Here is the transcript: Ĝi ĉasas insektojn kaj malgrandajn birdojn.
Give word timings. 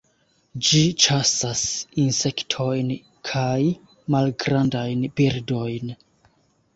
Ĝi 0.67 0.79
ĉasas 1.03 1.59
insektojn 2.03 2.89
kaj 3.31 3.59
malgrandajn 4.15 5.05
birdojn. 5.21 5.93